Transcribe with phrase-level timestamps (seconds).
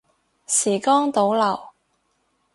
[0.47, 1.69] 時光倒流